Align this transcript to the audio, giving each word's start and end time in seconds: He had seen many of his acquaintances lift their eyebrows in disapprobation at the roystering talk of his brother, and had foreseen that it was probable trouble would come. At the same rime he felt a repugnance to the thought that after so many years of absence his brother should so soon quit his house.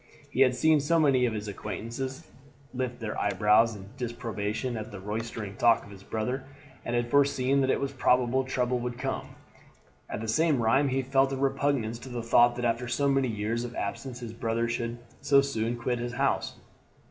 He 0.31 0.41
had 0.41 0.55
seen 0.55 0.81
many 0.99 1.27
of 1.27 1.33
his 1.33 1.47
acquaintances 1.47 2.25
lift 2.73 2.99
their 2.99 3.15
eyebrows 3.21 3.75
in 3.75 3.89
disapprobation 3.97 4.75
at 4.75 4.91
the 4.91 4.99
roystering 4.99 5.57
talk 5.57 5.83
of 5.85 5.91
his 5.91 6.01
brother, 6.01 6.43
and 6.83 6.95
had 6.95 7.11
foreseen 7.11 7.61
that 7.61 7.69
it 7.69 7.79
was 7.79 7.91
probable 7.93 8.43
trouble 8.43 8.79
would 8.79 8.97
come. 8.97 9.35
At 10.09 10.19
the 10.21 10.27
same 10.27 10.59
rime 10.59 10.87
he 10.87 11.03
felt 11.03 11.31
a 11.33 11.37
repugnance 11.37 11.99
to 11.99 12.09
the 12.09 12.23
thought 12.23 12.55
that 12.55 12.65
after 12.65 12.87
so 12.87 13.07
many 13.07 13.27
years 13.27 13.63
of 13.63 13.75
absence 13.75 14.21
his 14.21 14.33
brother 14.33 14.67
should 14.67 14.97
so 15.21 15.39
soon 15.39 15.77
quit 15.77 15.99
his 15.99 16.13
house. 16.13 16.55